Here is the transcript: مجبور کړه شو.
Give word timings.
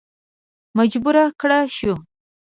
مجبور 0.77 1.15
کړه 1.39 1.59
شو. 1.77 1.93